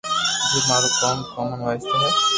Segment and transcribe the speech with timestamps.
[0.51, 2.09] جيم مارو ڪوم ڪومن وائس تو ھي